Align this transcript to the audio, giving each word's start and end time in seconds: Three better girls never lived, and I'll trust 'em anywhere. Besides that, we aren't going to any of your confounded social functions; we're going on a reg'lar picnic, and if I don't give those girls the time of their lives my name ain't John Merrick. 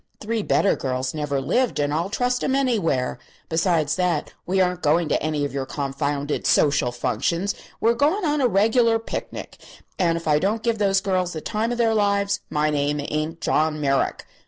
Three 0.19 0.41
better 0.41 0.75
girls 0.75 1.13
never 1.13 1.39
lived, 1.39 1.77
and 1.79 1.93
I'll 1.93 2.09
trust 2.09 2.43
'em 2.43 2.55
anywhere. 2.55 3.19
Besides 3.49 3.97
that, 3.97 4.33
we 4.47 4.59
aren't 4.59 4.81
going 4.81 5.07
to 5.09 5.21
any 5.21 5.45
of 5.45 5.53
your 5.53 5.67
confounded 5.67 6.47
social 6.47 6.91
functions; 6.91 7.53
we're 7.79 7.93
going 7.93 8.25
on 8.25 8.41
a 8.41 8.47
reg'lar 8.47 8.97
picnic, 8.97 9.57
and 9.99 10.17
if 10.17 10.27
I 10.27 10.39
don't 10.39 10.63
give 10.63 10.79
those 10.79 11.01
girls 11.01 11.33
the 11.33 11.39
time 11.41 11.71
of 11.71 11.77
their 11.77 11.93
lives 11.93 12.39
my 12.49 12.71
name 12.71 12.99
ain't 13.09 13.41
John 13.41 13.79
Merrick. 13.79 14.25